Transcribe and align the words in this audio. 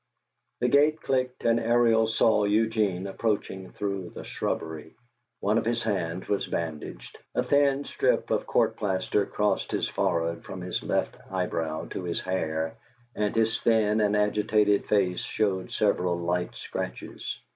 The 0.61 0.67
gate 0.67 0.99
clicked, 0.99 1.45
and 1.45 1.59
Ariel 1.59 2.07
saw 2.07 2.45
Eugene 2.45 3.05
approaching 3.05 3.69
through 3.69 4.09
the 4.15 4.23
shrubbery. 4.23 4.95
One 5.41 5.59
of 5.59 5.65
his 5.65 5.83
hands 5.83 6.27
was 6.27 6.47
bandaged, 6.47 7.19
a 7.35 7.43
thin 7.43 7.83
strip 7.85 8.31
of 8.31 8.47
court 8.47 8.77
plaster 8.77 9.27
crossed 9.27 9.69
his 9.69 9.87
forehead 9.87 10.43
from 10.43 10.61
his 10.61 10.81
left 10.81 11.15
eyebrow 11.31 11.85
to 11.89 12.03
his 12.03 12.19
hair, 12.19 12.77
and 13.15 13.35
his 13.35 13.61
thin 13.61 14.01
and 14.01 14.17
agitated 14.17 14.87
face 14.87 15.19
showed 15.19 15.71
several 15.71 16.17
light 16.17 16.55
scratches. 16.55 17.37